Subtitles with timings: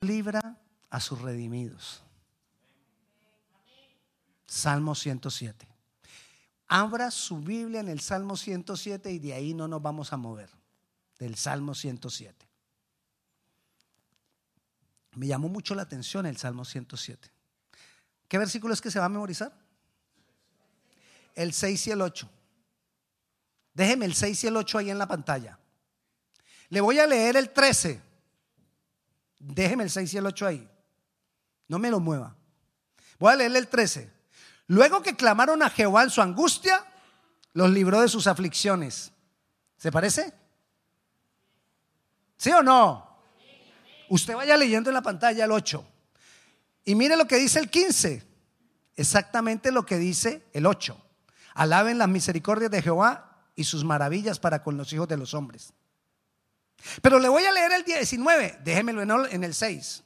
[0.00, 0.58] libra
[0.88, 2.02] a sus redimidos.
[4.46, 5.68] Salmo 107.
[6.68, 10.50] Abra su Biblia en el Salmo 107 y de ahí no nos vamos a mover.
[11.18, 12.48] Del Salmo 107.
[15.16, 17.30] Me llamó mucho la atención el Salmo 107.
[18.26, 19.52] ¿Qué versículo es que se va a memorizar?
[21.34, 22.30] El 6 y el 8.
[23.74, 25.58] Déjeme el 6 y el 8 ahí en la pantalla.
[26.70, 28.09] Le voy a leer el 13.
[29.40, 30.70] Déjeme el 6 y el 8 ahí.
[31.66, 32.36] No me lo mueva.
[33.18, 34.12] Voy a leerle el 13.
[34.66, 36.84] Luego que clamaron a Jehová en su angustia,
[37.54, 39.12] los libró de sus aflicciones.
[39.76, 40.32] ¿Se parece?
[42.36, 43.18] ¿Sí o no?
[44.10, 45.84] Usted vaya leyendo en la pantalla el 8.
[46.84, 48.26] Y mire lo que dice el 15.
[48.96, 51.00] Exactamente lo que dice el 8.
[51.54, 55.72] Alaben las misericordias de Jehová y sus maravillas para con los hijos de los hombres.
[57.02, 60.02] Pero le voy a leer el 19, déjemelo en el 6.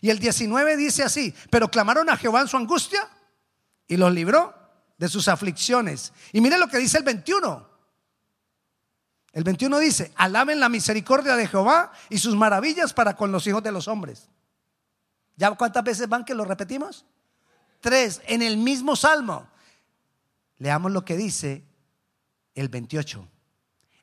[0.00, 3.08] Y el 19 dice así, pero clamaron a Jehová en su angustia
[3.86, 4.54] y los libró
[4.96, 6.12] de sus aflicciones.
[6.32, 7.68] Y mire lo que dice el 21.
[9.32, 13.62] El 21 dice, alaben la misericordia de Jehová y sus maravillas para con los hijos
[13.62, 14.28] de los hombres.
[15.36, 17.04] ¿Ya cuántas veces van que lo repetimos?
[17.80, 19.48] Tres, en el mismo salmo.
[20.58, 21.64] Leamos lo que dice
[22.54, 23.26] el 28.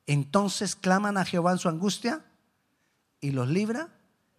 [0.08, 2.26] Entonces claman a Jehová en su angustia
[3.20, 3.90] y los libra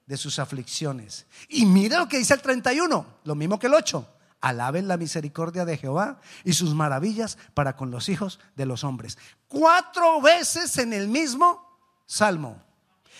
[0.06, 1.26] de sus aflicciones.
[1.48, 4.14] Y mira lo que dice el 31, lo mismo que el 8.
[4.40, 9.18] Alaben la misericordia de Jehová y sus maravillas para con los hijos de los hombres.
[9.46, 12.62] Cuatro veces en el mismo salmo.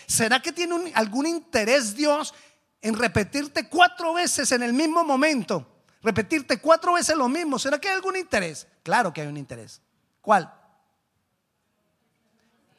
[0.07, 2.33] ¿Será que tiene algún interés Dios
[2.81, 5.67] en repetirte cuatro veces en el mismo momento?
[6.01, 7.59] Repetirte cuatro veces lo mismo.
[7.59, 8.65] ¿Será que hay algún interés?
[8.81, 9.81] Claro que hay un interés.
[10.21, 10.51] ¿Cuál?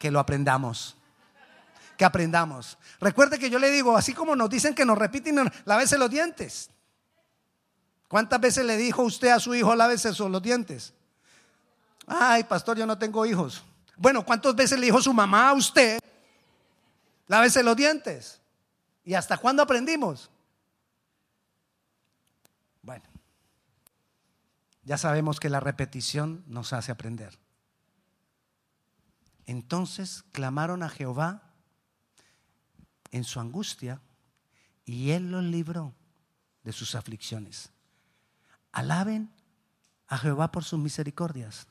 [0.01, 0.97] Que lo aprendamos
[2.01, 2.79] que aprendamos.
[2.99, 6.71] Recuerde que yo le digo, así como nos dicen que nos repiten, lávese los dientes.
[8.09, 10.95] ¿Cuántas veces le dijo usted a su hijo, lávese los dientes?
[12.07, 13.63] Ay, pastor, yo no tengo hijos.
[13.99, 16.01] Bueno, ¿cuántas veces le dijo su mamá a usted,
[17.27, 18.41] lávese los dientes?
[19.05, 20.31] ¿Y hasta cuándo aprendimos?
[22.81, 23.05] Bueno,
[24.85, 27.39] ya sabemos que la repetición nos hace aprender.
[29.47, 31.43] Entonces clamaron a Jehová
[33.11, 34.01] en su angustia
[34.85, 35.95] y él los libró
[36.63, 37.71] de sus aflicciones.
[38.73, 39.33] Alaben
[40.07, 41.67] a Jehová por sus misericordias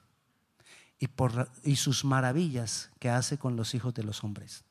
[1.00, 4.64] y por y sus maravillas que hace con los hijos de los hombres.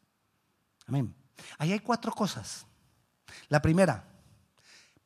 [0.86, 1.14] Amén.
[1.58, 2.66] Ahí hay cuatro cosas.
[3.48, 4.04] La primera,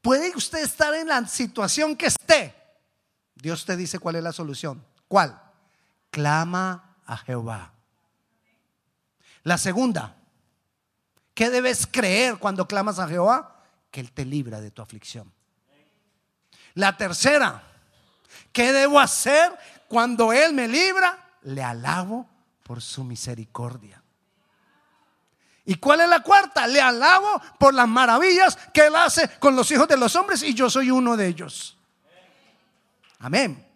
[0.01, 2.55] puede usted estar en la situación que esté.
[3.35, 4.85] Dios te dice cuál es la solución.
[5.09, 5.41] ¿Cuál?
[6.11, 7.73] Clama a Jehová.
[9.45, 10.17] La segunda,
[11.35, 13.61] ¿qué debes creer cuando clamas a Jehová?
[13.91, 15.33] Que Él te libra de tu aflicción.
[16.75, 17.63] La tercera,
[18.53, 19.57] ¿qué debo hacer
[19.89, 21.19] cuando Él me libra?
[21.43, 22.27] Le alabo
[22.63, 24.03] por su misericordia.
[25.65, 26.67] ¿Y cuál es la cuarta?
[26.67, 30.55] Le alabo por las maravillas que Él hace con los hijos de los hombres y
[30.55, 31.77] yo soy uno de ellos.
[33.19, 33.67] Amén.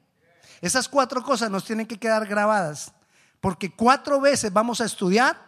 [0.60, 2.92] Esas cuatro cosas nos tienen que quedar grabadas
[3.40, 5.46] porque cuatro veces vamos a estudiar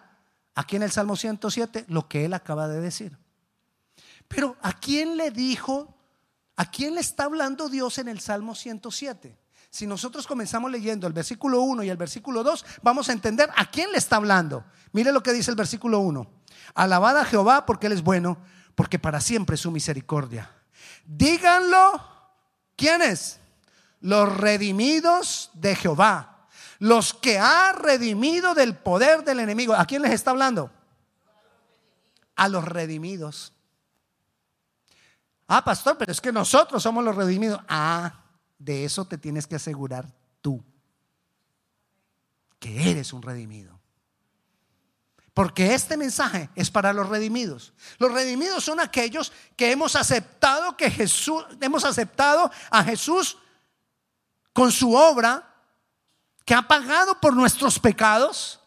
[0.59, 3.17] aquí en el Salmo 107 lo que Él acaba de decir.
[4.29, 5.99] Pero ¿a quién le dijo
[6.59, 9.39] ¿A quién le está hablando Dios en el Salmo 107?
[9.71, 13.71] Si nosotros comenzamos leyendo el versículo 1 y el versículo 2, vamos a entender a
[13.71, 14.65] quién le está hablando.
[14.91, 16.29] Mire lo que dice el versículo 1.
[16.75, 18.39] Alabad a Jehová porque Él es bueno,
[18.75, 20.51] porque para siempre es su misericordia.
[21.07, 22.03] Díganlo,
[22.75, 23.39] ¿quiénes?
[24.01, 26.38] Los redimidos de Jehová.
[26.79, 29.75] Los que ha redimido del poder del enemigo.
[29.75, 30.71] ¿A quién les está hablando?
[32.37, 33.53] A los redimidos.
[35.49, 37.61] Ah, pastor, pero es que nosotros somos los redimidos.
[37.69, 38.23] Ah,
[38.59, 40.07] de eso te tienes que asegurar
[40.41, 40.63] tú,
[42.59, 43.79] que eres un redimido.
[45.33, 47.73] Porque este mensaje es para los redimidos.
[47.99, 53.39] Los redimidos son aquellos que hemos aceptado que Jesús, hemos aceptado a Jesús
[54.53, 55.48] con su obra,
[56.49, 58.59] que ha pagado por nuestros pecados.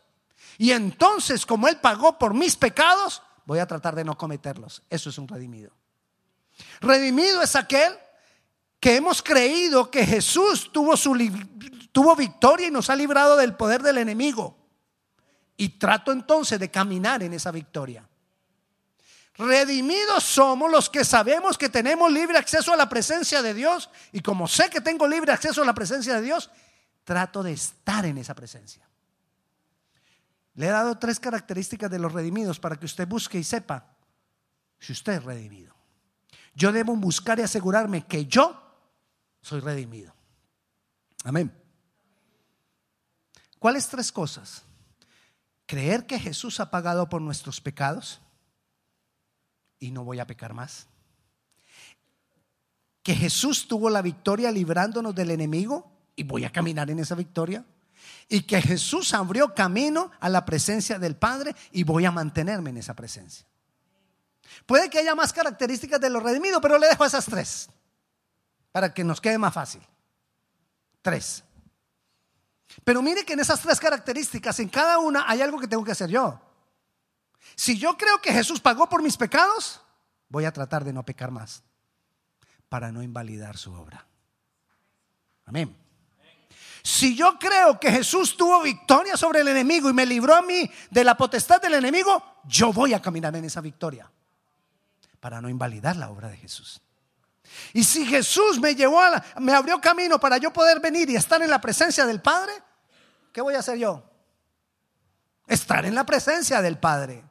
[0.59, 4.83] Y entonces, como Él pagó por mis pecados, voy a tratar de no cometerlos.
[4.87, 5.71] Eso es un redimido.
[6.79, 7.97] Redimido es aquel
[8.79, 11.17] que hemos creído que Jesús tuvo, su,
[11.91, 14.55] tuvo victoria y nos ha librado del poder del enemigo.
[15.57, 18.07] Y trato entonces de caminar en esa victoria.
[19.39, 23.89] Redimidos somos los que sabemos que tenemos libre acceso a la presencia de Dios.
[24.11, 26.51] Y como sé que tengo libre acceso a la presencia de Dios,
[27.11, 28.87] trato de estar en esa presencia.
[30.53, 33.97] Le he dado tres características de los redimidos para que usted busque y sepa
[34.79, 35.75] si usted es redimido.
[36.55, 38.57] Yo debo buscar y asegurarme que yo
[39.41, 40.15] soy redimido.
[41.25, 41.53] Amén.
[43.59, 44.63] ¿Cuáles tres cosas?
[45.65, 48.21] Creer que Jesús ha pagado por nuestros pecados
[49.79, 50.87] y no voy a pecar más.
[53.03, 57.65] Que Jesús tuvo la victoria librándonos del enemigo y voy a caminar en esa victoria.
[58.27, 62.77] Y que Jesús abrió camino a la presencia del Padre y voy a mantenerme en
[62.77, 63.45] esa presencia.
[64.65, 67.69] Puede que haya más características de los redimidos, pero le dejo esas tres
[68.71, 69.81] para que nos quede más fácil.
[71.01, 71.43] Tres.
[72.83, 75.91] Pero mire que en esas tres características, en cada una hay algo que tengo que
[75.91, 76.39] hacer yo.
[77.55, 79.81] Si yo creo que Jesús pagó por mis pecados,
[80.29, 81.63] voy a tratar de no pecar más
[82.69, 84.07] para no invalidar su obra.
[85.45, 85.75] Amén.
[86.83, 90.69] Si yo creo que Jesús tuvo victoria sobre el enemigo y me libró a mí
[90.89, 94.09] de la potestad del enemigo, yo voy a caminar en esa victoria
[95.19, 96.81] para no invalidar la obra de Jesús.
[97.73, 101.41] Y si Jesús me llevó a me abrió camino para yo poder venir y estar
[101.41, 102.53] en la presencia del Padre,
[103.31, 104.03] ¿qué voy a hacer yo?
[105.47, 107.23] Estar en la presencia del Padre.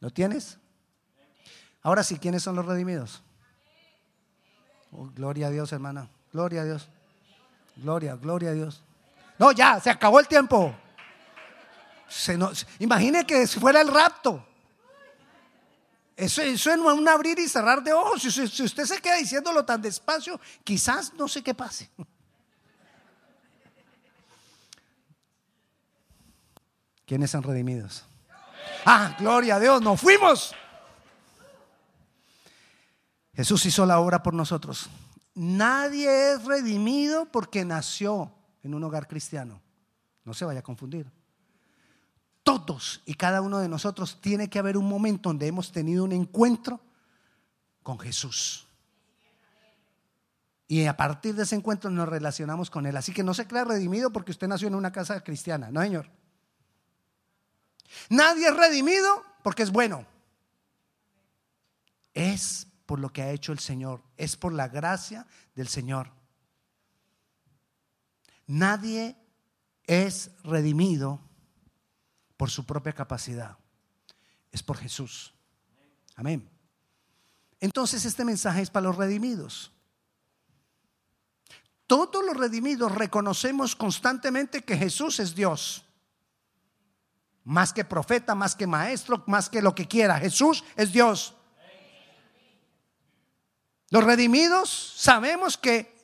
[0.00, 0.58] ¿Lo tienes?
[1.82, 3.22] Ahora sí, ¿quiénes son los redimidos?
[4.92, 6.10] Oh, gloria a Dios, hermana.
[6.32, 6.88] Gloria a Dios.
[7.78, 8.82] Gloria, gloria a Dios.
[9.38, 10.74] No, ya, se acabó el tiempo.
[12.08, 12.36] Se
[12.80, 14.44] imagine que si fuera el rapto.
[16.16, 18.22] Eso, es un abrir y cerrar de ojos.
[18.22, 21.88] Si, si usted se queda diciéndolo tan despacio, quizás no sé qué pase.
[27.06, 28.04] ¿Quiénes son redimidos?
[28.84, 30.54] Ah, gloria a Dios, nos fuimos.
[33.34, 34.90] Jesús hizo la obra por nosotros.
[35.40, 39.62] Nadie es redimido porque nació en un hogar cristiano.
[40.24, 41.10] No se vaya a confundir
[42.48, 46.12] todos y cada uno de nosotros tiene que haber un momento donde hemos tenido un
[46.12, 46.80] encuentro
[47.82, 48.66] con Jesús.
[50.66, 52.96] Y a partir de ese encuentro nos relacionamos con Él.
[52.96, 56.10] Así que no se crea redimido porque usted nació en una casa cristiana, no, señor.
[58.08, 60.06] Nadie es redimido porque es bueno.
[62.12, 66.10] Es por lo que ha hecho el Señor, es por la gracia del Señor.
[68.46, 69.14] Nadie
[69.84, 71.20] es redimido
[72.38, 73.58] por su propia capacidad,
[74.50, 75.34] es por Jesús.
[76.16, 76.48] Amén.
[77.60, 79.70] Entonces este mensaje es para los redimidos.
[81.86, 85.84] Todos los redimidos reconocemos constantemente que Jesús es Dios.
[87.44, 90.18] Más que profeta, más que maestro, más que lo que quiera.
[90.18, 91.34] Jesús es Dios.
[93.90, 95.96] Los redimidos sabemos que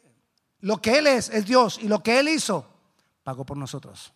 [0.60, 2.66] lo que Él es es Dios y lo que Él hizo
[3.22, 4.12] pagó por nosotros.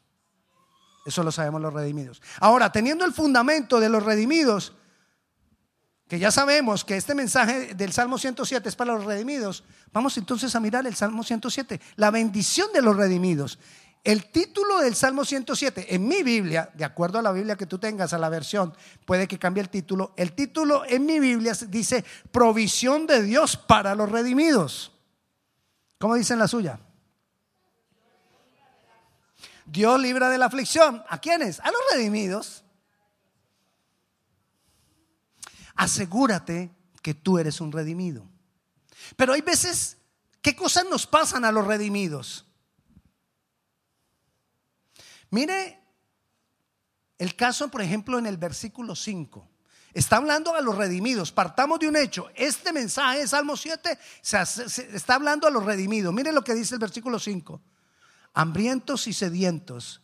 [1.05, 2.23] Eso lo sabemos los redimidos.
[2.41, 4.75] Ahora, teniendo el fundamento de los redimidos,
[6.09, 10.55] que ya sabemos que este mensaje del Salmo 107 es para los redimidos, vamos entonces
[10.55, 13.59] a mirar el Salmo 107, la bendición de los redimidos.
[14.09, 17.79] El título del Salmo 107, en mi Biblia, de acuerdo a la Biblia que tú
[17.79, 18.75] tengas, a la versión,
[19.05, 20.15] puede que cambie el título.
[20.17, 22.03] El título en mi Biblia dice
[22.33, 24.93] provisión de Dios para los redimidos.
[25.99, 26.81] ¿Cómo dice en la suya?
[29.67, 31.05] Dios libra de la aflicción.
[31.07, 31.61] ¿A quiénes?
[31.61, 32.65] A los redimidos.
[35.75, 36.71] Asegúrate
[37.03, 38.25] que tú eres un redimido.
[39.17, 39.99] Pero hay veces,
[40.41, 42.47] ¿qué cosas nos pasan a los redimidos?
[45.31, 45.83] Mire
[47.19, 49.49] el caso, por ejemplo, en el versículo 5.
[49.95, 51.33] Está hablando a los redimidos.
[51.33, 52.31] Partamos de un hecho.
[52.35, 56.13] Este mensaje, Salmo 7, está hablando a los redimidos.
[56.15, 57.61] Mire lo que dice el versículo 5
[58.39, 60.01] hambrientos y sedientos,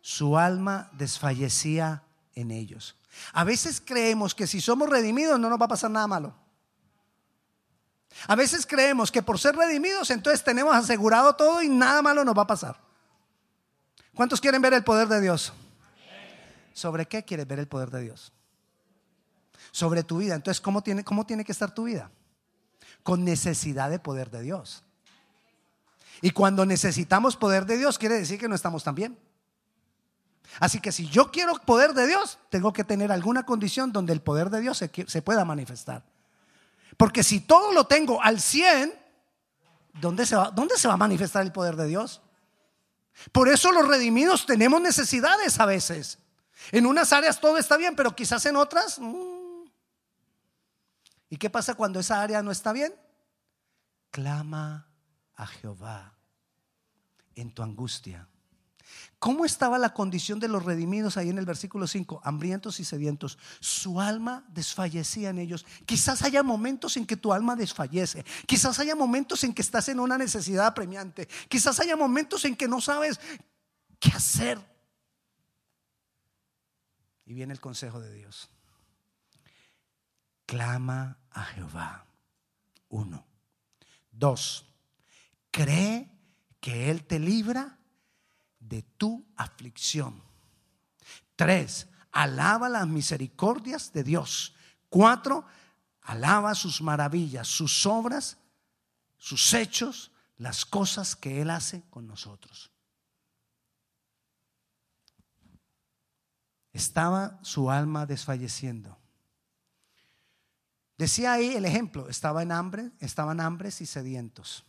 [0.00, 2.02] su alma desfallecía
[2.34, 2.96] en ellos.
[3.32, 6.34] A veces creemos que si somos redimidos no nos va a pasar nada malo.
[8.26, 12.36] A veces creemos que por ser redimidos entonces tenemos asegurado todo y nada malo nos
[12.36, 12.85] va a pasar.
[14.16, 15.52] ¿Cuántos quieren ver el poder de Dios?
[16.72, 18.32] ¿Sobre qué quieres ver el poder de Dios?
[19.70, 20.34] Sobre tu vida.
[20.34, 22.10] Entonces, ¿cómo tiene, cómo tiene que estar tu vida?
[23.02, 24.82] Con necesidad de poder de Dios.
[26.22, 29.18] Y cuando necesitamos poder de Dios, quiere decir que no estamos tan bien.
[30.60, 34.22] Así que si yo quiero poder de Dios, tengo que tener alguna condición donde el
[34.22, 36.02] poder de Dios se, se pueda manifestar.
[36.96, 38.94] Porque si todo lo tengo al 100,
[40.00, 42.22] ¿dónde se, va, ¿dónde se va a manifestar el poder de Dios?
[43.32, 46.18] Por eso los redimidos tenemos necesidades a veces.
[46.72, 48.98] En unas áreas todo está bien, pero quizás en otras...
[48.98, 49.64] Mm.
[51.28, 52.94] ¿Y qué pasa cuando esa área no está bien?
[54.10, 54.88] Clama
[55.34, 56.14] a Jehová
[57.34, 58.28] en tu angustia.
[59.18, 62.20] ¿Cómo estaba la condición de los redimidos ahí en el versículo 5?
[62.22, 63.38] Hambrientos y sedientos.
[63.60, 65.64] Su alma desfallecía en ellos.
[65.86, 68.24] Quizás haya momentos en que tu alma desfallece.
[68.46, 71.28] Quizás haya momentos en que estás en una necesidad apremiante.
[71.48, 73.18] Quizás haya momentos en que no sabes
[73.98, 74.58] qué hacer.
[77.24, 78.50] Y viene el consejo de Dios.
[80.44, 82.06] Clama a Jehová.
[82.90, 83.26] Uno.
[84.12, 84.66] Dos.
[85.50, 86.10] Cree
[86.60, 87.78] que Él te libra
[88.68, 90.22] de tu aflicción.
[91.36, 94.54] Tres, alaba las misericordias de Dios.
[94.88, 95.44] Cuatro,
[96.02, 98.38] alaba sus maravillas, sus obras,
[99.18, 102.70] sus hechos, las cosas que Él hace con nosotros.
[106.72, 108.98] Estaba su alma desfalleciendo.
[110.98, 114.64] Decía ahí el ejemplo, estaba en hambre, estaban hambres y sedientos.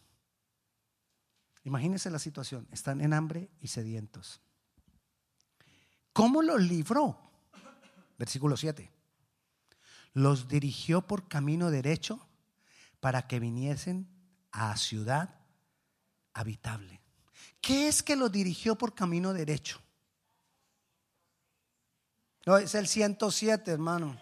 [1.68, 4.40] Imagínense la situación, están en hambre y sedientos.
[6.14, 7.20] ¿Cómo los libró?
[8.18, 8.90] Versículo 7.
[10.14, 12.26] Los dirigió por camino derecho
[13.02, 14.08] para que viniesen
[14.54, 15.42] a ciudad
[16.34, 17.02] habitable.
[17.60, 19.82] ¿Qué es que los dirigió por camino derecho?
[22.46, 24.18] No, es el 107, hermano.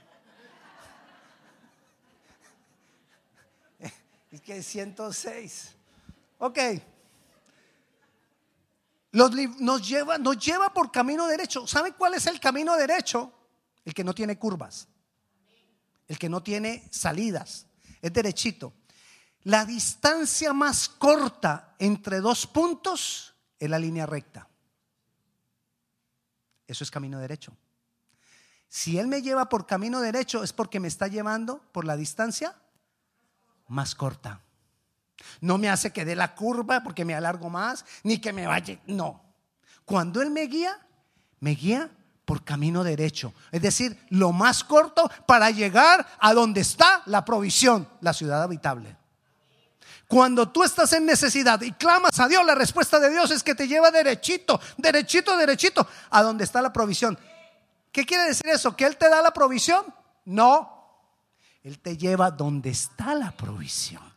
[4.32, 5.76] Es que es 106.
[6.40, 6.58] Ok
[9.16, 11.66] nos, lleva, nos lleva por camino derecho.
[11.66, 13.32] ¿Sabe cuál es el camino derecho?
[13.86, 14.88] El que no tiene curvas,
[16.08, 17.68] el que no tiene salidas,
[18.02, 18.74] es derechito.
[19.44, 24.50] La distancia más corta entre dos puntos es la línea recta.
[26.68, 27.56] Eso es camino derecho.
[28.68, 32.56] Si Él me lleva por camino derecho es porque me está llevando por la distancia
[33.68, 34.42] más corta.
[35.42, 38.80] No me hace que dé la curva porque me alargo más, ni que me vaya.
[38.88, 39.22] No.
[39.86, 40.80] Cuando Él me guía,
[41.40, 41.90] me guía
[42.26, 43.34] por camino derecho.
[43.52, 48.98] Es decir, lo más corto para llegar a donde está la provisión, la ciudad habitable.
[50.08, 53.56] Cuando tú estás en necesidad y clamas a Dios, la respuesta de Dios es que
[53.56, 57.18] te lleva derechito, derechito, derechito a donde está la provisión.
[57.92, 58.76] ¿Qué quiere decir eso?
[58.76, 59.86] ¿Que Él te da la provisión?
[60.26, 60.72] No.
[61.64, 64.15] Él te lleva donde está la provisión.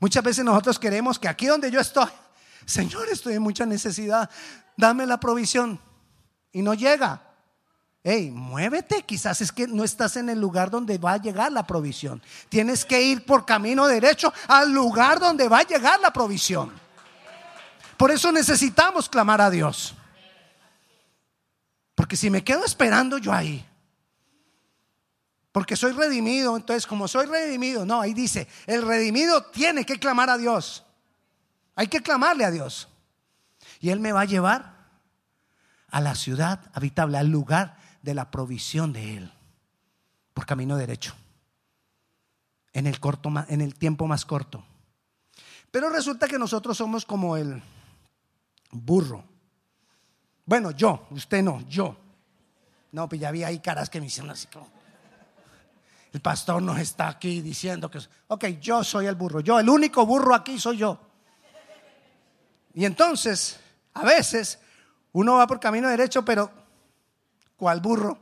[0.00, 2.08] Muchas veces nosotros queremos que aquí donde yo estoy,
[2.66, 4.28] Señor, estoy en mucha necesidad,
[4.76, 5.80] dame la provisión.
[6.52, 7.22] Y no llega.
[8.02, 11.66] Hey, muévete, quizás es que no estás en el lugar donde va a llegar la
[11.66, 12.22] provisión.
[12.48, 16.72] Tienes que ir por camino derecho al lugar donde va a llegar la provisión.
[17.96, 19.94] Por eso necesitamos clamar a Dios.
[21.94, 23.67] Porque si me quedo esperando yo ahí,
[25.58, 26.56] porque soy redimido.
[26.56, 30.84] Entonces, como soy redimido, no, ahí dice, el redimido tiene que clamar a Dios.
[31.74, 32.86] Hay que clamarle a Dios.
[33.80, 34.86] Y Él me va a llevar
[35.90, 39.32] a la ciudad habitable, al lugar de la provisión de Él,
[40.32, 41.16] por camino derecho,
[42.72, 44.64] en el, corto, en el tiempo más corto.
[45.72, 47.60] Pero resulta que nosotros somos como el
[48.70, 49.24] burro.
[50.46, 51.96] Bueno, yo, usted no, yo.
[52.92, 54.77] No, pues ya vi ahí caras que me hicieron así como.
[56.12, 57.98] El pastor nos está aquí diciendo que,
[58.28, 60.98] ok, yo soy el burro, yo, el único burro aquí soy yo.
[62.74, 63.60] Y entonces,
[63.94, 64.58] a veces,
[65.12, 66.50] uno va por camino derecho, pero
[67.56, 68.18] ¿cuál burro?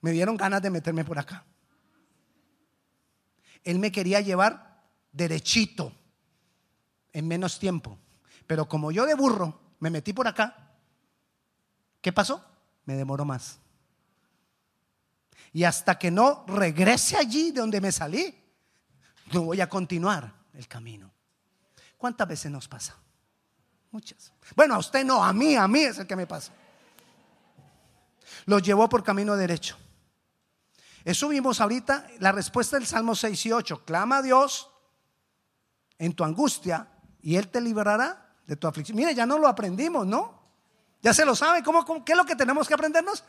[0.00, 1.44] Me dieron ganas de meterme por acá.
[3.64, 5.92] Él me quería llevar derechito,
[7.12, 7.98] en menos tiempo.
[8.46, 10.72] Pero como yo de burro me metí por acá,
[12.00, 12.44] ¿qué pasó?
[12.84, 13.60] Me demoró más.
[15.52, 18.34] Y hasta que no regrese allí de donde me salí,
[19.32, 21.12] no voy a continuar el camino.
[21.96, 22.96] ¿Cuántas veces nos pasa?
[23.90, 24.32] Muchas.
[24.54, 26.52] Bueno, a usted no, a mí, a mí es el que me pasa.
[28.46, 29.76] Lo llevó por camino derecho.
[31.04, 33.84] Eso vimos ahorita, la respuesta del Salmo 6 y 8.
[33.84, 34.70] Clama a Dios
[35.98, 36.88] en tu angustia
[37.20, 38.96] y Él te liberará de tu aflicción.
[38.96, 40.38] Mire, ya no lo aprendimos, ¿no?
[41.00, 41.62] Ya se lo sabe.
[41.62, 43.24] ¿Cómo, qué es lo que tenemos que aprendernos?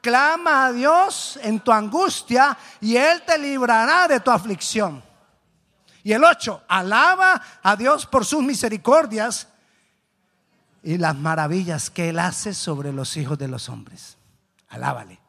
[0.00, 5.02] Clama a Dios en tu angustia y Él te librará de tu aflicción.
[6.02, 9.48] Y el 8, alaba a Dios por sus misericordias
[10.82, 14.16] y las maravillas que Él hace sobre los hijos de los hombres.
[14.68, 15.20] Alábale.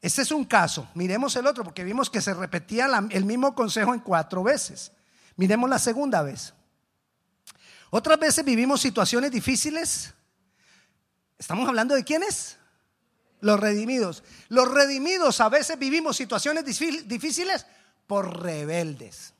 [0.00, 0.88] Este es un caso.
[0.94, 4.90] Miremos el otro, porque vimos que se repetía el mismo consejo en cuatro veces.
[5.36, 6.52] Miremos la segunda vez.
[7.90, 10.12] Otras veces vivimos situaciones difíciles.
[11.38, 12.58] ¿Estamos hablando de quiénes?
[13.42, 14.24] Los redimidos.
[14.48, 17.66] Los redimidos a veces vivimos situaciones difíciles
[18.06, 19.34] por rebeldes.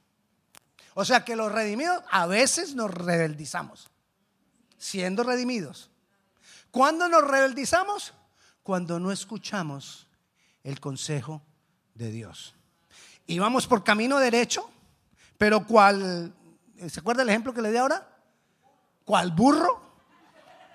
[0.94, 3.88] O sea que los redimidos a veces nos rebeldizamos.
[4.76, 5.90] siendo redimidos.
[6.72, 8.12] ¿Cuándo nos rebeldizamos?
[8.64, 10.08] Cuando no escuchamos
[10.64, 11.40] el consejo
[11.94, 12.56] de Dios.
[13.28, 14.68] Y vamos por camino derecho,
[15.38, 16.34] pero cual,
[16.88, 18.08] ¿se acuerda el ejemplo que le di ahora?
[19.04, 19.80] ¿Cuál burro?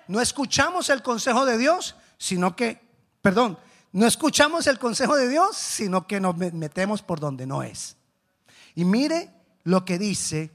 [0.06, 2.87] No escuchamos el consejo de Dios, sino que,
[3.28, 3.58] perdón,
[3.92, 7.94] no escuchamos el consejo de Dios, sino que nos metemos por donde no es.
[8.74, 9.30] Y mire
[9.64, 10.50] lo que dice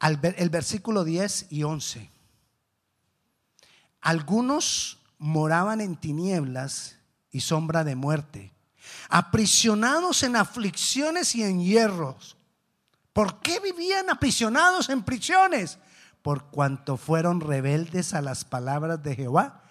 [0.00, 2.10] el versículo 10 y 11.
[4.00, 6.96] Algunos moraban en tinieblas
[7.30, 8.52] y sombra de muerte,
[9.10, 12.36] aprisionados en aflicciones y en hierros.
[13.12, 15.78] ¿Por qué vivían aprisionados en prisiones?
[16.20, 19.62] Por cuanto fueron rebeldes a las palabras de Jehová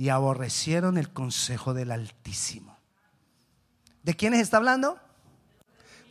[0.00, 2.74] y aborrecieron el consejo del Altísimo.
[4.02, 4.98] ¿De quiénes está hablando?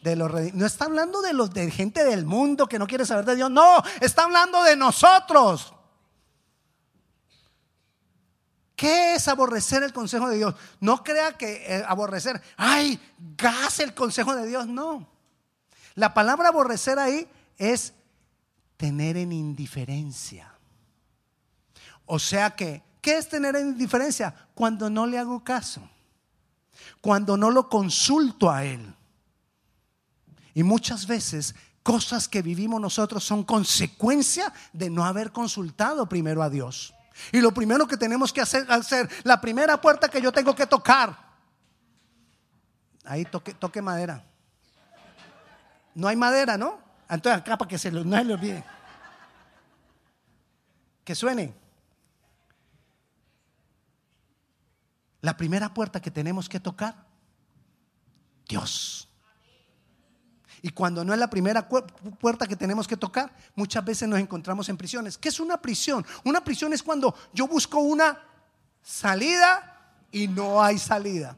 [0.03, 3.25] De los no está hablando de los de gente del mundo que no quiere saber
[3.25, 5.73] de Dios, no, está hablando de nosotros.
[8.75, 10.53] ¿Qué es aborrecer el consejo de Dios?
[10.79, 13.01] No crea que eh, aborrecer, ay,
[13.35, 15.09] gas el consejo de Dios, no.
[15.95, 17.27] La palabra aborrecer ahí
[17.57, 17.95] es
[18.77, 20.53] tener en indiferencia.
[22.05, 24.33] O sea que, ¿qué es tener en indiferencia?
[24.53, 25.81] Cuando no le hago caso,
[27.01, 28.93] cuando no lo consulto a Él.
[30.53, 36.49] Y muchas veces cosas que vivimos nosotros son consecuencia de no haber consultado primero a
[36.49, 36.93] Dios.
[37.31, 40.65] Y lo primero que tenemos que hacer, hacer la primera puerta que yo tengo que
[40.65, 41.17] tocar,
[43.05, 44.23] ahí toque, toque madera.
[45.95, 46.79] No hay madera, ¿no?
[47.09, 48.63] Entonces acá para que se, no se le olvide.
[51.03, 51.58] Que suene.
[55.21, 57.05] La primera puerta que tenemos que tocar,
[58.47, 59.09] Dios.
[60.61, 64.67] Y cuando no es la primera puerta que tenemos que tocar, muchas veces nos encontramos
[64.69, 65.17] en prisiones.
[65.17, 66.05] ¿Qué es una prisión?
[66.23, 68.19] Una prisión es cuando yo busco una
[68.81, 71.37] salida y no hay salida.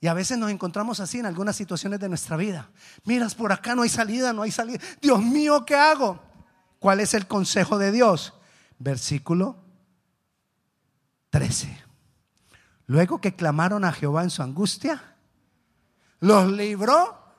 [0.00, 2.70] Y a veces nos encontramos así en algunas situaciones de nuestra vida.
[3.04, 4.78] Miras, por acá no hay salida, no hay salida.
[5.00, 6.20] Dios mío, ¿qué hago?
[6.78, 8.34] ¿Cuál es el consejo de Dios?
[8.78, 9.63] Versículo
[11.34, 11.76] 13.
[12.86, 15.16] Luego que clamaron a Jehová en su angustia,
[16.20, 17.34] los libró.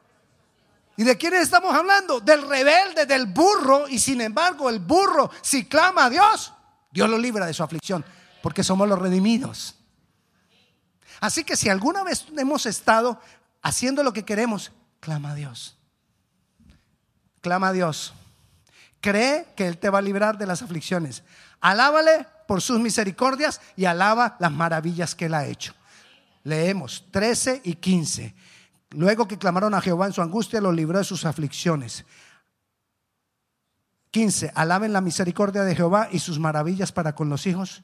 [0.98, 2.20] ¿Y de quiénes estamos hablando?
[2.20, 3.88] Del rebelde, del burro.
[3.88, 6.52] Y sin embargo, el burro, si clama a Dios,
[6.92, 8.04] Dios lo libra de su aflicción,
[8.44, 9.78] porque somos los redimidos.
[11.22, 13.22] Así que si alguna vez hemos estado
[13.62, 15.78] haciendo lo que queremos, clama a Dios.
[17.40, 18.14] Clama a Dios.
[19.00, 21.24] Cree que Él te va a librar de las aflicciones.
[21.62, 25.74] Alábale por sus misericordias y alaba las maravillas que Él ha hecho.
[26.44, 28.36] Leemos 13 y 15.
[28.92, 32.06] Luego que clamaron a Jehová en su angustia, los libró de sus aflicciones.
[34.12, 34.52] 15.
[34.56, 37.84] Alaben la misericordia de Jehová y sus maravillas para con los hijos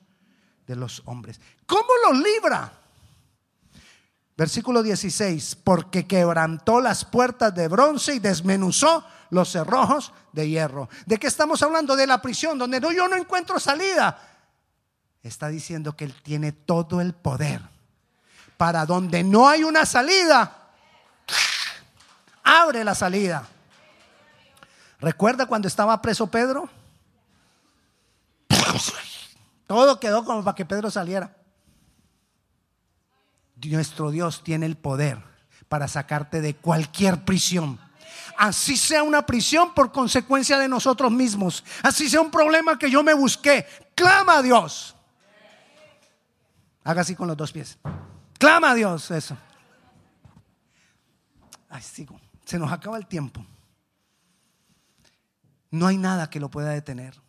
[0.67, 1.41] de los hombres.
[1.65, 2.71] ¿Cómo los libra?
[4.37, 5.57] Versículo 16.
[5.63, 10.87] Porque quebrantó las puertas de bronce y desmenuzó los cerrojos de hierro.
[11.05, 11.95] ¿De qué estamos hablando?
[11.95, 14.30] De la prisión, donde no, yo no encuentro salida.
[15.23, 17.61] Está diciendo que Él tiene todo el poder.
[18.57, 20.69] Para donde no hay una salida,
[22.43, 23.47] abre la salida.
[24.99, 26.69] ¿Recuerda cuando estaba preso Pedro?
[29.67, 31.35] Todo quedó como para que Pedro saliera.
[33.63, 35.17] Nuestro Dios tiene el poder
[35.69, 37.79] para sacarte de cualquier prisión.
[38.37, 41.63] Así sea una prisión por consecuencia de nosotros mismos.
[41.83, 43.65] Así sea un problema que yo me busqué.
[43.95, 44.95] Clama a Dios.
[46.83, 47.77] Haga así con los dos pies.
[48.37, 49.11] Clama a Dios.
[49.11, 49.37] Eso.
[51.69, 52.19] Ay, sigo.
[52.45, 53.45] Se nos acaba el tiempo.
[55.69, 57.21] No hay nada que lo pueda detener.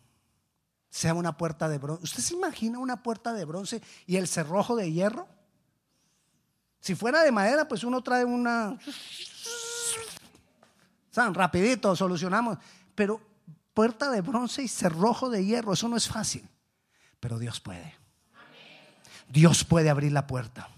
[0.89, 2.03] Sea una puerta de bronce.
[2.03, 5.27] ¿Usted se imagina una puerta de bronce y el cerrojo de hierro?
[6.79, 8.77] Si fuera de madera, pues uno trae una...
[11.09, 11.33] ¿Saben?
[11.33, 12.57] Rapidito, solucionamos.
[12.93, 13.21] Pero
[13.73, 16.47] puerta de bronce y cerrojo de hierro, eso no es fácil.
[17.19, 18.02] Pero Dios puede.
[19.29, 20.69] Dios puede abrir la puerta.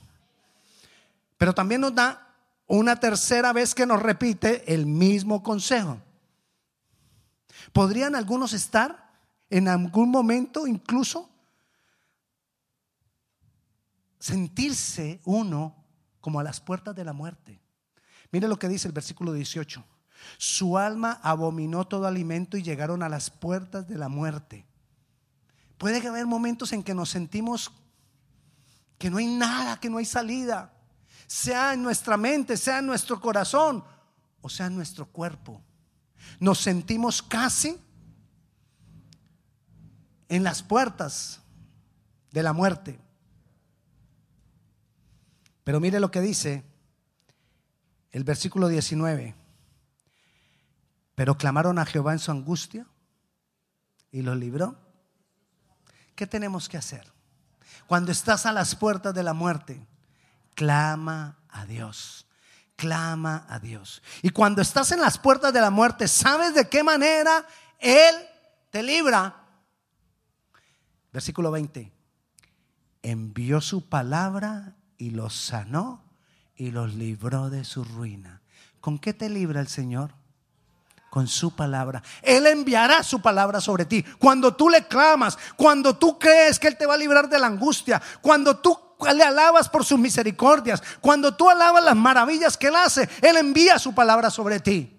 [1.37, 2.33] Pero también nos da
[2.67, 5.99] una tercera vez que nos repite el mismo consejo.
[7.73, 9.11] ¿Podrían algunos estar
[9.49, 11.29] en algún momento incluso
[14.19, 15.75] sentirse uno
[16.21, 17.59] como a las puertas de la muerte?
[18.31, 19.83] Mire lo que dice el versículo 18.
[20.37, 24.65] Su alma abominó todo alimento y llegaron a las puertas de la muerte.
[25.77, 27.71] Puede haber momentos en que nos sentimos
[28.97, 30.71] que no hay nada, que no hay salida
[31.27, 33.83] sea en nuestra mente, sea en nuestro corazón
[34.41, 35.61] o sea en nuestro cuerpo.
[36.39, 37.79] Nos sentimos casi
[40.29, 41.41] en las puertas
[42.31, 42.99] de la muerte.
[45.63, 46.63] Pero mire lo que dice
[48.11, 49.35] el versículo 19.
[51.15, 52.85] Pero clamaron a Jehová en su angustia
[54.11, 54.77] y los libró.
[56.15, 57.14] ¿Qué tenemos que hacer?
[57.87, 59.85] Cuando estás a las puertas de la muerte,
[60.53, 62.25] clama a Dios.
[62.75, 64.01] Clama a Dios.
[64.21, 67.45] Y cuando estás en las puertas de la muerte, ¿sabes de qué manera
[67.79, 68.15] Él
[68.69, 69.33] te libra?
[71.13, 71.91] Versículo 20.
[73.01, 76.03] Envió su palabra y los sanó
[76.55, 78.41] y los libró de su ruina.
[78.81, 80.13] ¿Con qué te libra el Señor?
[81.15, 82.03] Con su palabra.
[82.21, 84.03] Él enviará su palabra sobre ti.
[84.19, 87.47] Cuando tú le clamas, cuando tú crees que Él te va a librar de la
[87.47, 88.77] angustia, cuando tú
[89.15, 93.79] le alabas por sus misericordias, cuando tú alabas las maravillas que Él hace, Él envía
[93.79, 94.93] su palabra sobre ti.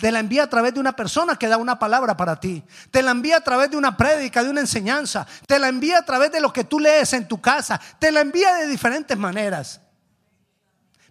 [0.00, 2.64] Te la envía a través de una persona que da una palabra para ti.
[2.90, 5.26] Te la envía a través de una prédica, de una enseñanza.
[5.46, 7.78] Te la envía a través de lo que tú lees en tu casa.
[7.98, 9.82] Te la envía de diferentes maneras.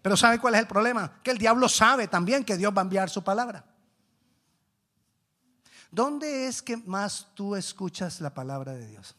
[0.02, 1.12] Pero ¿sabe cuál es el problema?
[1.22, 3.64] Que el diablo sabe también que Dios va a enviar su palabra.
[5.96, 9.16] ¿Dónde es que más tú escuchas la palabra de Dios?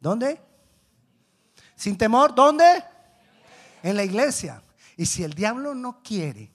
[0.00, 0.40] ¿Dónde?
[1.76, 2.82] Sin temor, ¿dónde?
[3.84, 4.60] En la iglesia.
[4.96, 6.50] Y si el diablo no quiere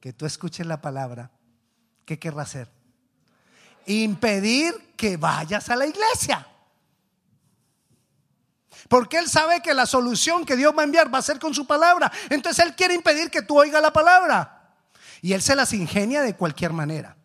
[0.00, 1.30] que tú escuches la palabra,
[2.04, 2.68] ¿qué querrá hacer?
[3.86, 6.46] Impedir que vayas a la iglesia.
[8.86, 11.54] Porque Él sabe que la solución que Dios va a enviar va a ser con
[11.54, 12.12] su palabra.
[12.28, 14.61] Entonces Él quiere impedir que tú oigas la palabra.
[15.22, 17.16] Y Él se las ingenia de cualquier manera.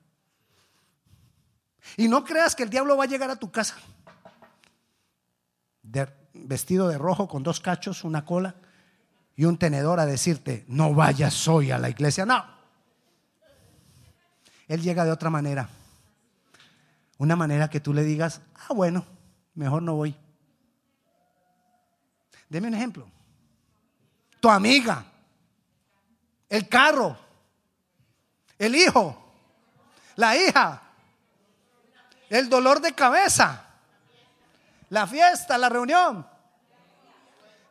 [1.98, 3.76] Y no creas que el diablo va a llegar a tu casa
[6.46, 8.56] vestido de rojo con dos cachos, una cola
[9.36, 12.26] y un tenedor a decirte, no vayas hoy a la iglesia.
[12.26, 12.44] No.
[14.68, 15.70] Él llega de otra manera.
[17.18, 19.06] Una manera que tú le digas, ah, bueno,
[19.56, 20.16] mejor no voy.
[22.50, 23.08] Deme un ejemplo.
[24.40, 25.06] Tu amiga,
[26.50, 27.18] el carro,
[28.60, 29.16] el hijo,
[30.16, 30.82] la hija,
[32.30, 33.64] el dolor de cabeza,
[34.90, 36.28] la fiesta, la reunión,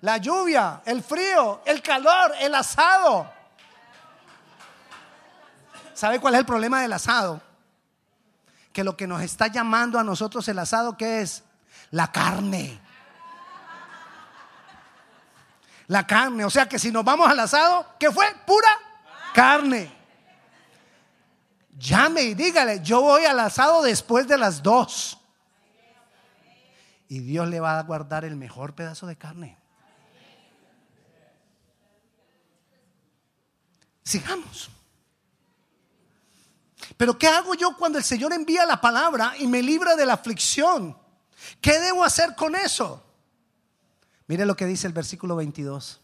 [0.02, 3.32] la lluvia, el frío, el calor, el asado.
[5.94, 7.40] ¿Sabe cuál es el problema del asado?
[8.72, 11.42] Que lo que nos está llamando a nosotros el asado, ¿qué es?
[11.90, 12.78] La carne.
[15.86, 16.44] La carne.
[16.44, 18.26] O sea que si nos vamos al asado, ¿qué fue?
[18.46, 18.68] Pura
[19.32, 19.95] carne.
[21.78, 25.18] Llame y dígale, yo voy al asado después de las dos.
[27.08, 29.58] Y Dios le va a guardar el mejor pedazo de carne.
[34.02, 34.70] Sigamos.
[36.96, 40.14] Pero ¿qué hago yo cuando el Señor envía la palabra y me libra de la
[40.14, 40.96] aflicción?
[41.60, 43.04] ¿Qué debo hacer con eso?
[44.28, 46.00] Mire lo que dice el versículo 22.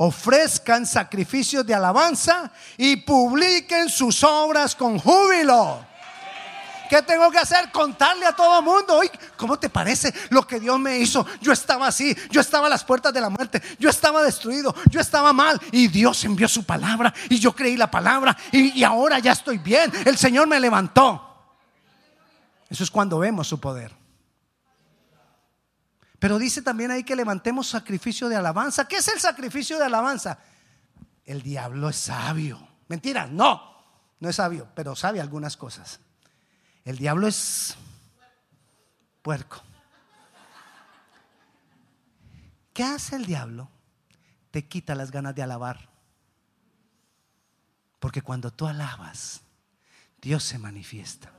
[0.00, 5.84] Ofrezcan sacrificios de alabanza y publiquen sus obras con júbilo.
[6.88, 7.72] ¿Qué tengo que hacer?
[7.72, 9.00] Contarle a todo mundo.
[9.36, 11.26] ¿Cómo te parece lo que Dios me hizo?
[11.40, 15.00] Yo estaba así, yo estaba a las puertas de la muerte, yo estaba destruido, yo
[15.00, 19.32] estaba mal y Dios envió su palabra y yo creí la palabra y ahora ya
[19.32, 19.92] estoy bien.
[20.04, 21.24] El Señor me levantó.
[22.70, 23.97] Eso es cuando vemos su poder.
[26.18, 28.88] Pero dice también ahí que levantemos sacrificio de alabanza.
[28.88, 30.38] ¿Qué es el sacrificio de alabanza?
[31.24, 32.66] El diablo es sabio.
[32.88, 33.62] Mentira, no,
[34.18, 36.00] no es sabio, pero sabe algunas cosas.
[36.84, 37.76] El diablo es
[39.22, 39.62] puerco.
[42.72, 43.68] ¿Qué hace el diablo?
[44.50, 45.88] Te quita las ganas de alabar.
[48.00, 49.42] Porque cuando tú alabas,
[50.20, 51.30] Dios se manifiesta.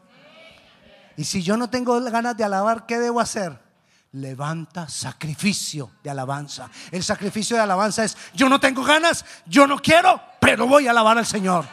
[1.17, 3.68] Y si yo no tengo ganas de alabar, ¿qué debo hacer?
[4.13, 6.69] Levanta sacrificio de alabanza.
[6.91, 10.91] El sacrificio de alabanza es, yo no tengo ganas, yo no quiero, pero voy a
[10.91, 11.65] alabar al Señor.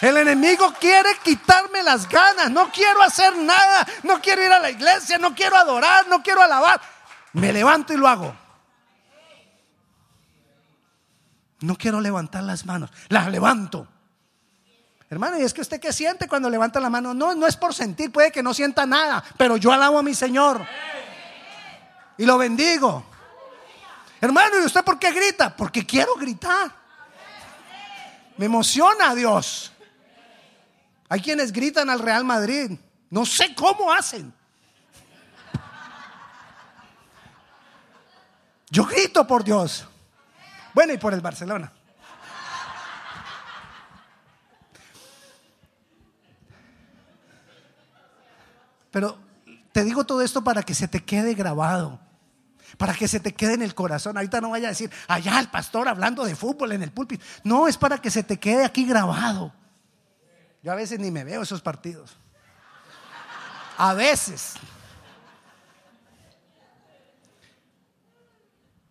[0.00, 2.50] El enemigo quiere quitarme las ganas.
[2.50, 3.86] No quiero hacer nada.
[4.02, 5.18] No quiero ir a la iglesia.
[5.18, 6.08] No quiero adorar.
[6.08, 6.80] No quiero alabar.
[7.34, 8.34] Me levanto y lo hago.
[11.60, 12.90] No quiero levantar las manos.
[13.08, 13.86] Las levanto.
[15.10, 17.12] Hermano, y es que usted qué siente cuando levanta la mano.
[17.12, 18.10] No, no es por sentir.
[18.10, 19.22] Puede que no sienta nada.
[19.36, 20.66] Pero yo alabo a mi Señor.
[22.20, 23.02] Y lo bendigo.
[24.20, 25.56] Hermano, ¿y usted por qué grita?
[25.56, 26.70] Porque quiero gritar.
[28.36, 29.72] Me emociona Dios.
[31.08, 32.78] Hay quienes gritan al Real Madrid.
[33.08, 34.34] No sé cómo hacen.
[38.68, 39.86] Yo grito por Dios.
[40.74, 41.72] Bueno, y por el Barcelona.
[48.90, 49.18] Pero
[49.72, 51.98] te digo todo esto para que se te quede grabado,
[52.76, 54.16] para que se te quede en el corazón.
[54.16, 57.24] Ahorita no vaya a decir, allá el pastor hablando de fútbol en el púlpito.
[57.44, 59.52] No, es para que se te quede aquí grabado.
[60.62, 62.16] Yo a veces ni me veo esos partidos.
[63.76, 64.54] A veces.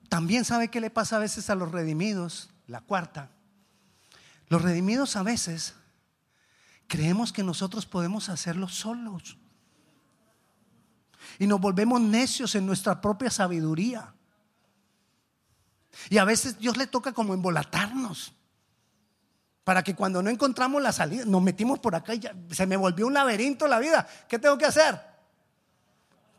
[0.10, 3.30] También sabe qué le pasa a veces a los redimidos, la cuarta.
[4.48, 5.76] Los redimidos a veces
[6.88, 9.38] creemos que nosotros podemos hacerlo solos.
[11.38, 14.14] Y nos volvemos necios en nuestra propia sabiduría.
[16.10, 18.34] Y a veces Dios le toca como embolatarnos.
[19.64, 22.76] Para que cuando no encontramos la salida, nos metimos por acá y ya, se me
[22.76, 24.08] volvió un laberinto la vida.
[24.28, 25.00] ¿Qué tengo que hacer?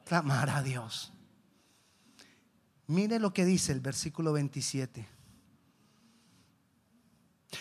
[0.05, 1.13] Clamar a Dios.
[2.89, 5.07] Mire lo que dice el versículo 27.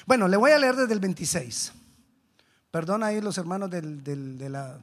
[0.07, 1.73] Bueno, le voy a leer desde el 26.
[2.71, 4.81] Perdona ahí los hermanos de la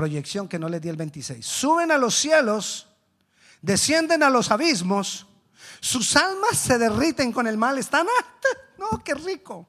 [0.00, 1.44] proyección que no les di el 26.
[1.44, 2.86] Suben a los cielos,
[3.60, 5.26] descienden a los abismos,
[5.78, 7.76] sus almas se derriten con el mal.
[7.76, 8.06] Están,
[8.78, 9.68] no, qué rico.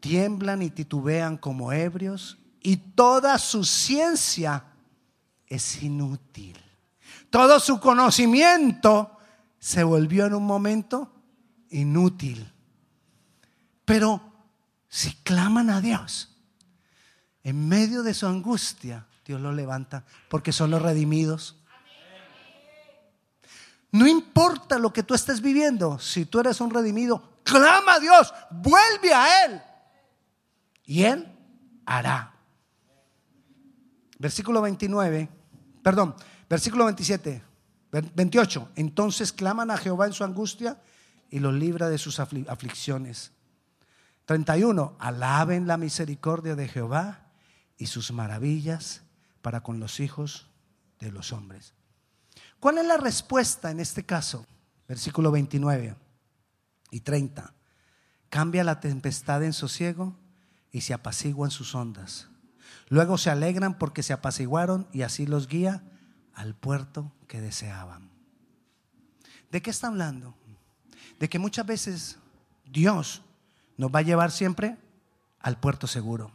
[0.00, 4.64] Tiemblan y titubean como ebrios y toda su ciencia
[5.46, 6.60] es inútil.
[7.30, 9.16] Todo su conocimiento
[9.58, 11.10] se volvió en un momento
[11.70, 12.52] inútil.
[13.86, 14.20] Pero
[14.90, 16.31] si claman a Dios,
[17.44, 21.56] en medio de su angustia, Dios los levanta porque son los redimidos.
[23.90, 28.32] No importa lo que tú estés viviendo, si tú eres un redimido, clama a Dios,
[28.50, 29.62] vuelve a Él.
[30.84, 31.26] Y Él
[31.84, 32.34] hará.
[34.18, 35.28] Versículo 29,
[35.82, 36.14] perdón,
[36.52, 37.42] Versículo 27,
[38.14, 38.72] 28.
[38.76, 40.76] Entonces claman a Jehová en su angustia
[41.30, 43.32] y los libra de sus aflicciones.
[44.26, 44.96] 31.
[44.98, 47.21] Alaben la misericordia de Jehová
[47.82, 49.02] y sus maravillas
[49.42, 50.46] para con los hijos
[51.00, 51.74] de los hombres.
[52.60, 54.46] ¿Cuál es la respuesta en este caso?
[54.86, 55.96] Versículo 29
[56.92, 57.52] y 30.
[58.28, 60.16] Cambia la tempestad en sosiego
[60.70, 62.28] y se apaciguan sus ondas.
[62.88, 65.82] Luego se alegran porque se apaciguaron y así los guía
[66.34, 68.12] al puerto que deseaban.
[69.50, 70.36] ¿De qué está hablando?
[71.18, 72.18] De que muchas veces
[72.64, 73.22] Dios
[73.76, 74.78] nos va a llevar siempre
[75.40, 76.30] al puerto seguro.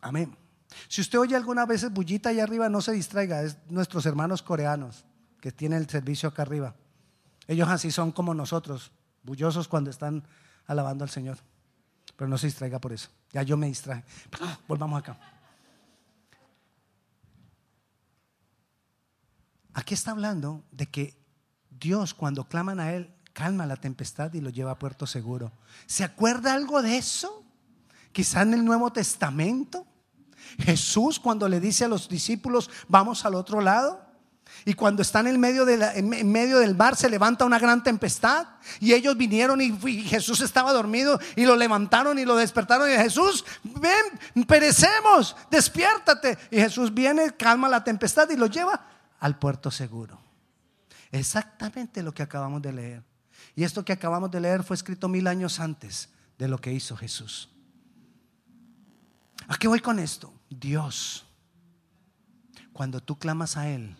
[0.00, 0.36] Amén.
[0.88, 5.04] Si usted oye alguna vez bullita allá arriba, no se distraiga, es nuestros hermanos coreanos
[5.40, 6.74] que tienen el servicio acá arriba.
[7.46, 10.24] Ellos así son como nosotros, bullosos cuando están
[10.66, 11.38] alabando al Señor.
[12.16, 13.08] Pero no se distraiga por eso.
[13.32, 14.04] Ya yo me distraje.
[14.68, 15.18] Volvamos acá.
[19.72, 21.16] Aquí está hablando de que
[21.70, 25.52] Dios cuando claman a Él calma la tempestad y lo lleva a puerto seguro.
[25.86, 27.44] ¿Se acuerda algo de eso?
[28.12, 29.86] Quizá en el Nuevo Testamento.
[30.58, 34.10] Jesús cuando le dice a los discípulos, vamos al otro lado.
[34.64, 38.46] Y cuando están en medio, en medio del mar se levanta una gran tempestad.
[38.78, 42.90] Y ellos vinieron y, y, Jesús estaba dormido y lo levantaron y lo despertaron.
[42.90, 46.36] Y Jesús, ven, perecemos, despiértate.
[46.50, 48.86] Y Jesús viene, calma la tempestad y lo lleva
[49.20, 50.20] al puerto seguro.
[51.10, 53.02] Exactamente lo que acabamos de leer.
[53.56, 56.08] Y esto que acabamos de leer fue escrito mil años antes
[56.38, 57.48] de lo que hizo Jesús.
[59.48, 60.32] ¿A qué voy con esto?
[60.50, 61.24] Dios,
[62.72, 63.96] cuando tú clamas a Él,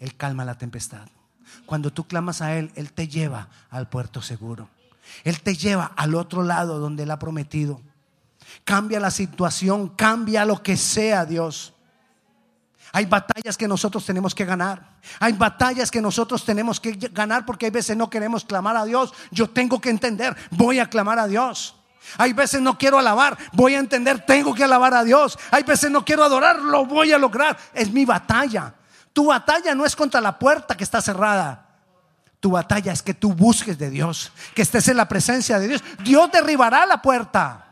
[0.00, 1.08] Él calma la tempestad.
[1.66, 4.68] Cuando tú clamas a Él, Él te lleva al puerto seguro.
[5.22, 7.80] Él te lleva al otro lado donde Él ha prometido.
[8.64, 11.74] Cambia la situación, cambia lo que sea, Dios.
[12.92, 14.98] Hay batallas que nosotros tenemos que ganar.
[15.20, 19.12] Hay batallas que nosotros tenemos que ganar porque hay veces no queremos clamar a Dios.
[19.30, 21.74] Yo tengo que entender, voy a clamar a Dios.
[22.18, 25.38] Hay veces no quiero alabar, voy a entender, tengo que alabar a Dios.
[25.50, 27.56] Hay veces no quiero adorar, lo voy a lograr.
[27.72, 28.74] Es mi batalla.
[29.12, 31.64] Tu batalla no es contra la puerta que está cerrada.
[32.40, 35.84] Tu batalla es que tú busques de Dios, que estés en la presencia de Dios.
[36.02, 37.64] Dios derribará la puerta.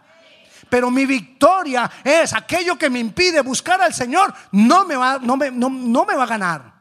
[0.71, 5.37] Pero mi victoria es aquello que me impide buscar al Señor, no me va, no
[5.37, 6.73] me, no, me va a ganar.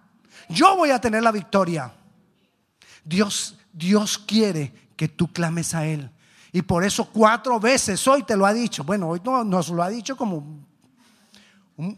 [0.48, 1.92] Yo voy a tener la victoria.
[3.04, 6.10] Dios, Dios quiere que tú clames a Él.
[6.54, 8.84] Y por eso cuatro veces hoy te lo ha dicho.
[8.84, 10.66] Bueno, hoy no, nos lo ha dicho como...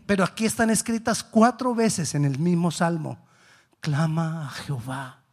[0.05, 3.17] pero aquí están escritas cuatro veces en el mismo salmo.
[3.79, 5.23] Clama a Jehová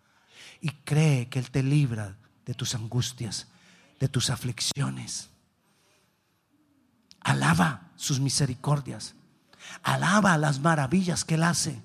[0.61, 3.47] y cree que Él te libra de tus angustias,
[3.99, 5.31] de tus aflicciones.
[7.21, 9.15] Alaba sus misericordias.
[9.83, 11.81] Alaba las maravillas que Él hace.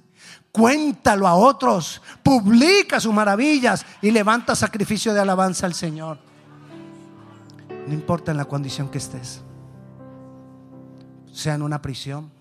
[0.51, 2.01] Cuéntalo a otros.
[2.23, 6.24] Publica sus maravillas y levanta sacrificio de alabanza al Señor.
[7.87, 9.41] No importa en la condición que estés.
[11.31, 12.31] sea en una prisión,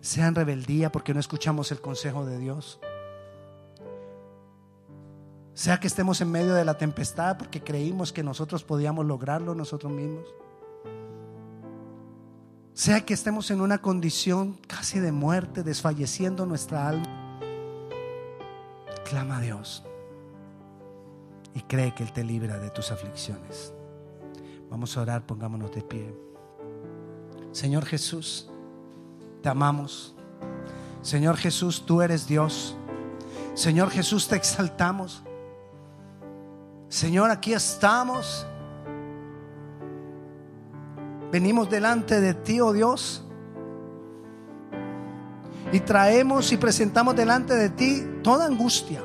[0.00, 2.80] sea en rebeldía porque no escuchamos el consejo de Dios,
[5.54, 9.92] sea que estemos en medio de la tempestad porque creímos que nosotros podíamos lograrlo nosotros
[9.92, 10.26] mismos,
[12.72, 17.38] sea que estemos en una condición casi de muerte, desfalleciendo nuestra alma,
[19.04, 19.84] clama a Dios
[21.54, 23.72] y cree que Él te libra de tus aflicciones.
[24.70, 26.14] Vamos a orar, pongámonos de pie.
[27.52, 28.50] Señor Jesús,
[29.42, 30.14] te amamos.
[31.02, 32.76] Señor Jesús, tú eres Dios.
[33.54, 35.22] Señor Jesús, te exaltamos.
[36.88, 38.46] Señor, aquí estamos.
[41.30, 43.24] Venimos delante de ti, oh Dios.
[45.72, 49.02] Y traemos y presentamos delante de ti toda angustia,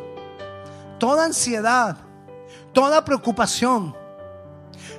[0.99, 1.97] toda ansiedad,
[2.73, 3.95] toda preocupación.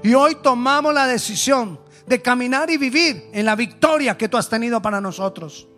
[0.02, 4.48] Y hoy tomamos la decisión de caminar y vivir en la victoria que tú has
[4.48, 5.68] tenido para nosotros.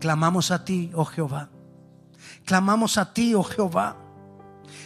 [0.00, 1.50] Clamamos a ti, oh Jehová.
[2.44, 3.96] Clamamos a ti, oh Jehová.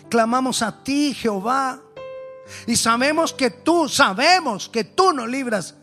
[0.08, 1.80] Clamamos a ti, Jehová.
[2.66, 5.74] Y sabemos que tú, sabemos que tú nos libras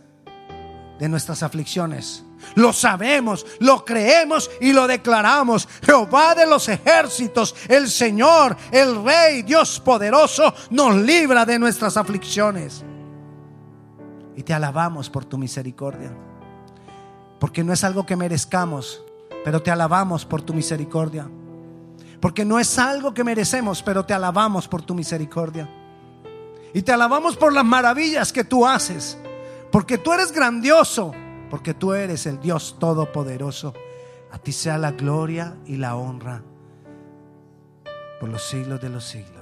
[0.99, 2.23] de nuestras aflicciones.
[2.55, 5.67] Lo sabemos, lo creemos y lo declaramos.
[5.83, 12.83] Jehová de los ejércitos, el Señor, el Rey, Dios poderoso, nos libra de nuestras aflicciones.
[14.35, 16.11] Y te alabamos por tu misericordia.
[17.39, 19.03] Porque no es algo que merezcamos,
[19.43, 21.29] pero te alabamos por tu misericordia.
[22.19, 25.69] Porque no es algo que merecemos, pero te alabamos por tu misericordia.
[26.73, 29.17] Y te alabamos por las maravillas que tú haces.
[29.71, 31.13] Porque tú eres grandioso
[31.53, 33.75] porque tú eres el Dios Todopoderoso.
[34.31, 36.41] A ti sea la gloria y la honra
[38.19, 39.32] por los siglos de los siglos.